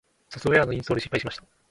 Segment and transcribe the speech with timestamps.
[0.29, 1.43] ソフトウェアのインストールに失敗しました。